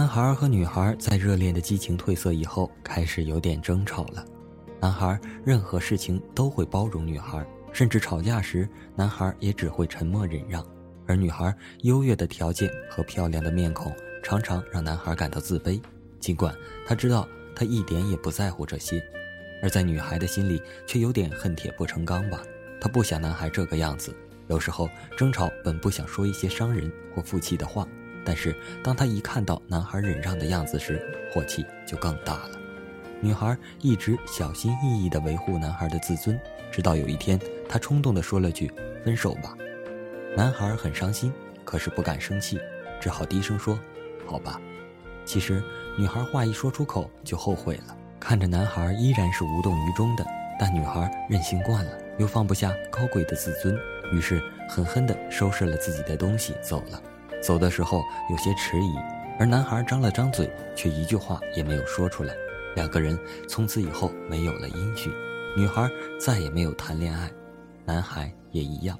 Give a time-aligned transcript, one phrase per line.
[0.00, 4.24] 男孩和女孩在热恋的激情褪色以后，开始有点争吵了。
[4.80, 8.66] 男孩任何事情都会包容女孩，甚至吵架时，
[8.96, 10.64] 男孩也只会沉默忍让。
[11.06, 15.78] 而女孩优越的条件和漂亮的面孔，常常让男孩感到自卑。
[16.18, 19.04] 尽管他知道他一点也不在乎这些，
[19.62, 22.40] 而在女孩的心里却有点恨铁不成钢吧。
[22.80, 24.16] 她不想男孩这个样子。
[24.48, 27.86] 有时候争吵本不想说一些伤人或负气的话，
[28.24, 31.00] 但是当她一看到男孩忍让的样子时，
[31.32, 32.50] 火气就更大了。
[33.20, 36.38] 女孩一直小心翼翼地维护男孩的自尊，
[36.72, 37.38] 直到有一天，
[37.68, 38.72] 她冲动地说了句
[39.04, 39.54] “分手吧”。
[40.36, 41.32] 男孩很伤心，
[41.64, 42.58] 可是不敢生气，
[43.00, 43.78] 只好低声说
[44.26, 44.60] ：“好吧。”
[45.26, 45.62] 其实，
[45.98, 47.96] 女孩话一说出口就后悔了。
[48.18, 50.24] 看着男孩依然是无动于衷的，
[50.58, 53.76] 但女孩任性惯了，又放不下高贵的自尊，
[54.12, 57.02] 于是狠狠地收拾了自己的东西走了。
[57.42, 58.94] 走的时候有些迟疑，
[59.38, 62.34] 而男孩张了张嘴，却一句话也没有说出来。
[62.76, 65.12] 两个人从此以后没有了音讯，
[65.56, 67.30] 女孩再也没有谈恋爱，
[67.84, 68.98] 男孩也一样。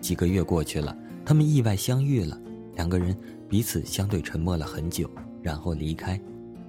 [0.00, 2.38] 几个月过去了，他们意外相遇了，
[2.74, 3.16] 两个人
[3.48, 5.10] 彼此相对沉默了很久，
[5.42, 6.18] 然后离开。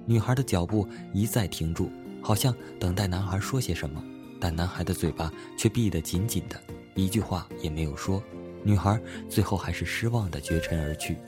[0.06, 4.04] 女孩的脚步一再停住，好像等待男孩说些什么，
[4.38, 6.60] 但男孩的嘴巴却闭得紧紧的，
[6.94, 8.22] 一句话也没有说。
[8.64, 8.98] 女孩
[9.28, 11.18] 最后还是失望的绝尘而去。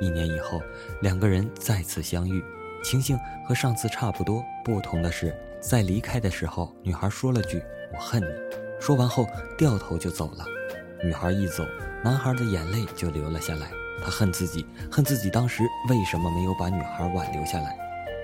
[0.00, 0.60] 一年以后，
[1.00, 2.42] 两个人再次相遇。
[2.82, 3.18] 情形
[3.48, 7.62] 和上次差不多，不同的是，在离开的时候，女孩说了句
[7.94, 8.26] “我恨你”，
[8.78, 10.44] 说完后掉头就走了。
[11.02, 11.64] 女孩一走，
[12.02, 13.70] 男孩的眼泪就流了下来。
[14.02, 17.74] 他恨自己，恨自己当时为什么没有把女孩挽留下来。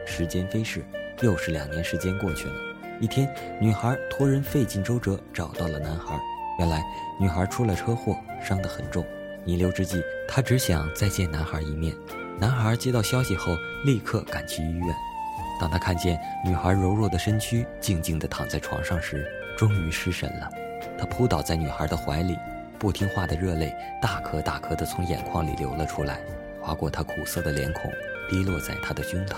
[0.06, 0.84] 时间飞逝，
[1.22, 2.54] 又是两年时间过去了。
[3.00, 6.20] 一天，女孩托人费尽周折找到了男孩。
[6.60, 6.84] 原来，
[7.18, 9.02] 女孩出了车祸，伤得很重。
[9.46, 11.96] 弥留之际，她只想再见男孩一面。
[12.38, 14.94] 男孩接到消息后，立刻赶去医院。
[15.58, 19.26] 当他看见女孩柔弱的身躯静静地躺在床上时，
[19.56, 20.50] 终于失神了。
[20.98, 22.36] 他扑倒在女孩的怀里，
[22.78, 26.20] 不听话的热泪大颗大颗地从眼眶里流了出来，
[26.60, 27.90] 划过他苦涩的脸孔，
[28.28, 29.36] 滴落在他的胸膛。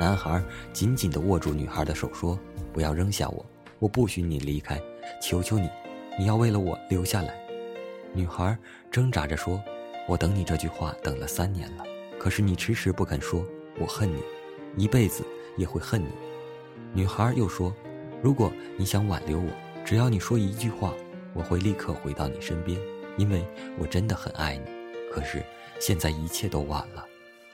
[0.00, 2.36] 男孩紧紧地握住女孩的手，说
[2.74, 3.46] ：“不要扔下我，
[3.78, 4.80] 我不许你离开，
[5.22, 5.70] 求求你，
[6.18, 7.34] 你要为了我留下来。”
[8.12, 8.56] 女孩
[8.90, 9.60] 挣扎着说
[10.08, 11.84] ：“我等你这句话等了三年了。”
[12.18, 13.44] 可是你迟迟不肯说，
[13.78, 14.22] 我恨你，
[14.76, 15.24] 一辈子
[15.56, 16.08] 也会恨你。
[16.92, 17.74] 女孩又说
[18.22, 19.50] ：“如果你想挽留我，
[19.84, 20.94] 只要你说一句话，
[21.34, 22.80] 我会立刻回到你身边，
[23.16, 23.44] 因为
[23.78, 24.64] 我真的很爱你。
[25.12, 25.42] 可是
[25.78, 27.04] 现在一切都晚了。”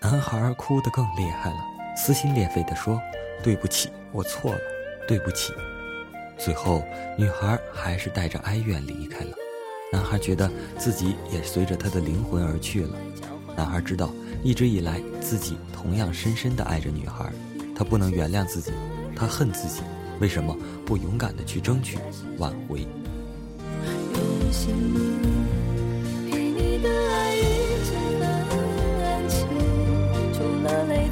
[0.03, 1.57] 男孩哭得更厉害了，
[1.97, 3.01] 撕心裂肺地说
[3.43, 4.61] ：“对不起，我错了，
[5.09, 5.53] 对不起。”
[6.45, 6.83] 最后，
[7.19, 9.33] 女孩还是带着哀怨离开了。
[9.93, 12.97] 男孩觉得自己也随着她的灵魂而去了。
[13.57, 14.11] 男孩知道。
[14.43, 17.31] 一直以来，自己同样深深地爱着女孩，
[17.77, 18.73] 他不能原谅自己，
[19.15, 19.83] 他恨自己，
[20.19, 20.57] 为什么
[20.87, 21.99] 不勇敢地去争取
[22.39, 22.87] 挽回？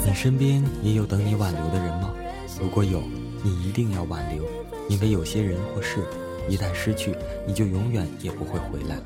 [0.06, 2.14] 你身边也有等你挽留的人吗？
[2.58, 3.02] 如果有，
[3.42, 4.42] 你一定要挽留，
[4.88, 6.02] 因为有些人或事，
[6.48, 7.14] 一旦失去，
[7.46, 9.02] 你就永远也不会回来了。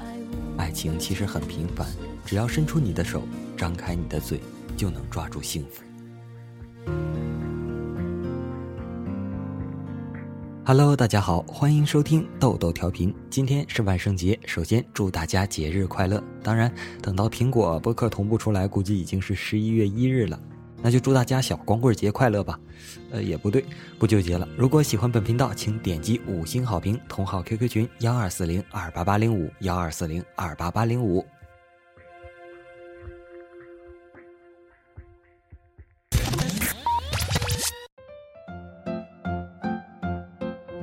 [0.57, 1.85] 爱情其实很平凡，
[2.25, 3.23] 只要伸出你的手。
[3.57, 4.41] 张开你的嘴，
[4.77, 5.83] 就能抓住幸福。
[10.65, 13.13] Hello，大家好，欢迎收听豆豆调频。
[13.29, 16.23] 今天是万圣节，首先祝大家节日快乐。
[16.43, 16.73] 当然，
[17.03, 20.41] 等到苹果播客同步出来，估计已经是十一月一日了，
[20.83, 22.59] 那就祝大家小光棍节快乐吧。
[23.11, 23.65] 呃，也不对，
[23.99, 24.49] 不纠结了。
[24.57, 31.25] 如果喜欢本频道，请点击五星好评，同号 QQ 群幺二四零二八八零五幺二四零二八八零五。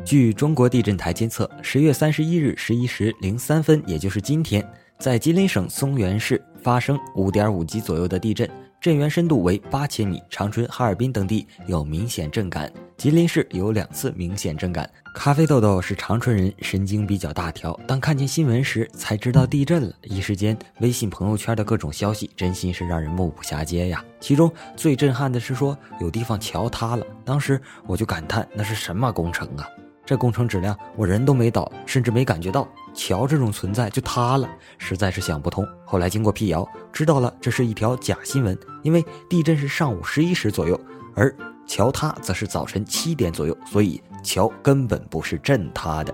[0.09, 8.49] 据中国地震台监测，十月三十一日十一时零三分，也就是今天，在吉林省松原市发生五点五级左右的地震，
[8.81, 10.19] 震源深度为八千米。
[10.27, 14.89] 长春、哈尔滨等地有明显震感，吉林市有两次明显震感。
[15.13, 17.79] 咖啡豆豆是长春人，神经比较大条。
[17.85, 19.93] 当看见新闻时，才知道地震了。
[20.01, 24.03] 一时间，微信朋友圈的各种消息，真心是让人目不暇接呀。
[24.19, 27.05] 其中最震撼的是说，有地方桥塌了。
[27.23, 29.69] 当时我就感叹，那是什么工程啊？
[30.09, 35.63] 这工程质量，我人都没倒，甚至没感觉到桥这种存在就塌了，实在是想不通。
[35.85, 40.81] 后来经过辟谣，知道了这是一条假新闻，因为地震是上午十一时左右，
[41.13, 41.31] 而
[41.67, 46.11] 桥塌则是早晨七点左右，所以桥根本不是震塌的。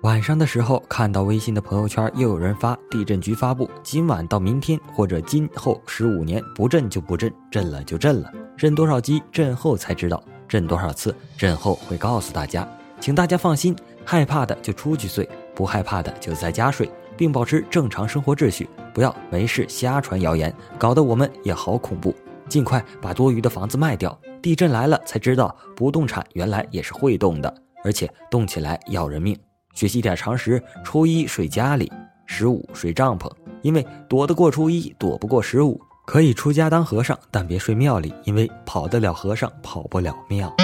[0.00, 12.68] 晚上的时候，看到微信的朋友圈又有人发地震局发布，今晚到明天或者今后十五年不震就不震，震了就震了，震多少级震后才知道，震多少次震后会告诉大家，
[13.00, 13.74] 请大家放心，
[14.04, 22.14] 害怕的就出去睡，不害怕的就在家睡，并保持正常生活秩序，不要没事瞎传谣言，搞得我们也好恐怖。
[22.48, 29.38] 尽快把多余的房子卖掉，地震来了才知道不动产原来也是会动的，而且动起来要人命。
[29.74, 31.90] 学习点常识：初一睡家里，
[32.26, 33.30] 十五睡帐篷，
[33.62, 35.80] 因为躲得过初一，躲不过十五。
[36.12, 40.54] 可以出家当和尚，但别睡庙里，因为跑得了和尚，跑不了庙。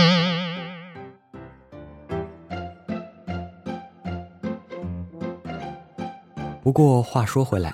[6.62, 7.73] 不过话说回来。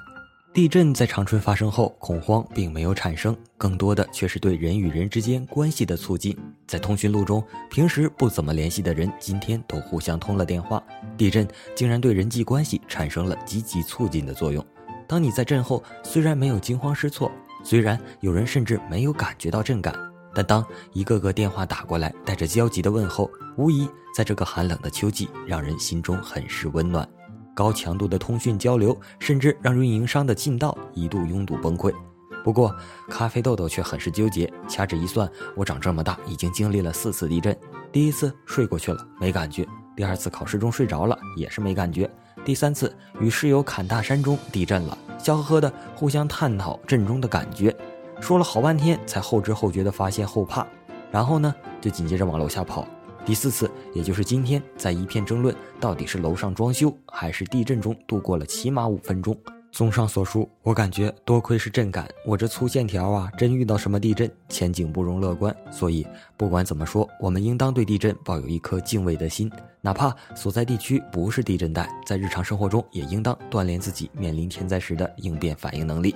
[0.53, 6.39] 地震在长春发生后，恐慌并没有产生，更多的却是对人与人之间关系的促进。
[6.69, 10.81] 在通讯录中，平时不怎么联系的人，今天都互相通了电话。
[11.17, 11.45] 地震
[11.75, 14.65] 竟然对人际关系产生了积极促进的作用。
[15.09, 17.29] 当你在震后，虽然没有惊慌失措，
[17.65, 19.93] 虽然有人甚至没有感觉到震感，
[20.35, 27.09] 但当一个个电话打过来，带着焦急的问候，无疑在这个寒冷的秋季，让人心中很是温暖。
[27.55, 31.93] 高强度的通讯交流，甚至让运营商的进道一度拥堵崩溃。
[32.45, 32.75] 不过，
[33.09, 34.53] 咖啡豆豆却很是纠结。
[34.69, 35.27] 掐指一算，
[35.57, 37.57] 我长这么大已经经历了四次地震。
[37.91, 39.65] 第一次睡过去了，没感觉；
[39.97, 42.09] 第二次考试中睡着了，也是没感觉；
[42.45, 47.75] 第三次与室友侃大山中地震了，笑呵呵的互相探讨震中的感觉，
[48.21, 50.67] 说了好半天才后知后觉的发现后怕。
[51.11, 52.87] 然后呢，就紧接着往楼下跑。
[53.25, 59.37] 第四次，也就是今天，在一片争论到底是楼上装修还是地震中度过了起码五分钟。
[59.75, 65.53] 综上所述，我感觉多亏是震感，我这粗线条啊，真遇到什么地震，前景不容乐观。
[65.69, 66.07] 所以
[66.37, 69.51] 不管怎么说，我们应当对地震抱有一颗敬畏的心，
[69.81, 76.15] 哪怕所在地区不是地震带，在日常生活中也应当锻炼自己面临天灾时的应变反应能力。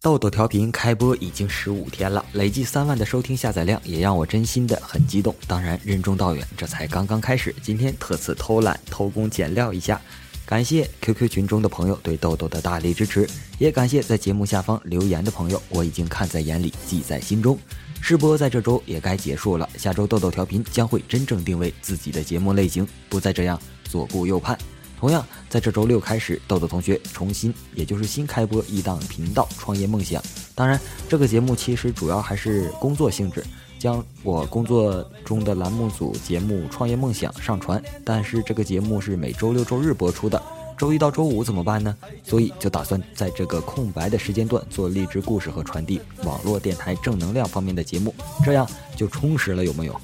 [0.00, 5.34] 豆豆调频开播已经十五天了，累计三万的收听下载量，也让我真心的很激动。
[5.48, 7.52] 当然，任重道远，这才刚刚开始。
[7.60, 10.00] 今天特此偷懒偷工减料一下，
[10.46, 13.28] 感谢 QQ 群中的朋友对豆豆的大力支持，
[13.58, 17.58] 也感谢在节目下方留言的朋友，我已经看在眼里，记在心中。
[18.00, 24.56] 试播在这周也该结束了，下周豆豆调频将会真正定位自己的节目类型，不再这样左顾右盼。
[24.98, 30.20] 同样，在这周六开始，豆豆同学重新，也就是新开播一档频道《创业梦想》。
[30.56, 30.78] 当然，
[31.08, 33.44] 这个节目其实主要还是工作性质，
[33.78, 37.80] 将我工作中的栏目组节目《创业梦想》上传。
[38.04, 40.42] 但是这个节目是每周六周日播出的，
[40.76, 41.96] 周一到周五怎么办呢？
[42.24, 48.12] 所以就打算在这个空白的时间段做励志故事和传递网络电台正能量方面的节目，
[48.44, 49.94] 这样就充实了，有没有？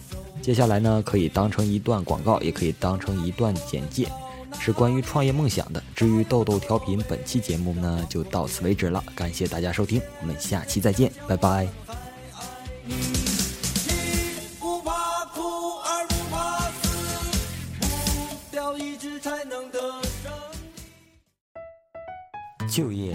[0.40, 4.08] 接下来呢，可以当成一段广告，也可以当成一段简介。
[4.64, 5.82] 是关于创业梦想的。
[5.94, 9.04] 至于豆豆调频，本期节目呢就到此为止了。
[9.14, 11.68] 感谢大家收听，我们下期再见，拜拜。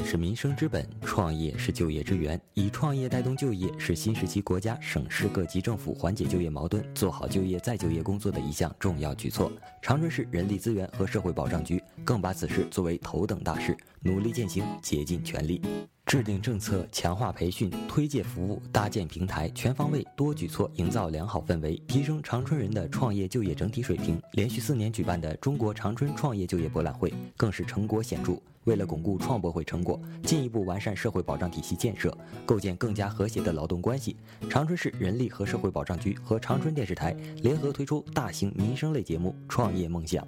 [0.09, 2.41] 是民生之本，创业是就业之源。
[2.56, 9.51] 以创业带动就业，是新时期国家、省市各级政府缓解就业矛盾、做好就业再就业工作的一项重要举措。
[9.83, 15.61] 长春市人力资源和社会保障局更把此事作为头等大事，努力践行，竭尽全力。
[16.07, 24.19] 制定政策，强化培训，推介服务，搭建平台，全方位多举措，营造良好氛围，提升长春人的创业就业整体水平。
[24.31, 28.42] 连续四年举办的中国长春创业就业博览会更是成果显著。
[28.69, 34.16] 为了巩固创博会成果，进一步完善社会保障体系建设，构建更加和谐的劳动关系，
[34.47, 40.23] 长春市人力和社会保障局和长春电视台联合推出大型民生类节目《创业梦想》。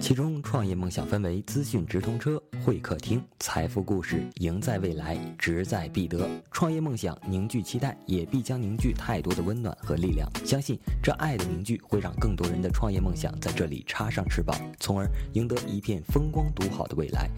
[0.00, 6.28] 其中，创业梦想分为资讯直通车、会客厅、财富故事、赢在未来、职在必得。
[6.50, 10.28] 创业梦想凝聚期待，也必将凝聚太多的温暖和力量。
[10.44, 17.30] 相信这爱的凝聚会让更多人的创业梦想在这里插上翅膀，从而赢得一片风光独好的未来。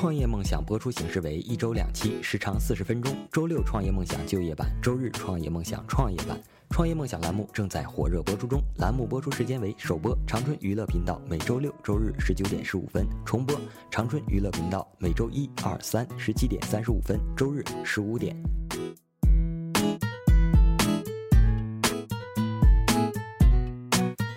[0.00, 3.12] 创业梦想播出形式为一周两期，时长四十分钟。
[3.32, 6.40] 周六创业梦想就业版，周日创业梦想创业版。
[6.70, 18.36] 创业梦想栏目正在火热播出中，栏目播出时间为首播长春娱乐频道每周六、周日十九点十五分，重播长春娱乐频道每周一、二、三十七点三十五分，周日十五点。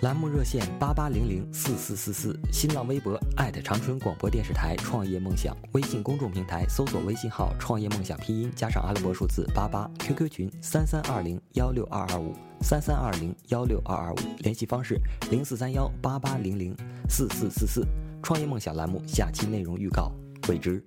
[0.02, 0.32] 栏目。
[0.32, 12.32] 热线八八零零四四四四，新浪微博艾特长春广播电视台创业梦想，微信公众平台搜索微信号创业梦想拼音加上阿拉伯数字八八，QQ 群三三二零幺六二二五
[12.62, 14.98] 三三二零幺六二二五，联系方式
[15.30, 16.74] 零四三幺八八零零
[17.08, 17.86] 四四四四。
[18.22, 20.10] 创业梦想栏目下期内容预告，
[20.48, 20.82] 未知。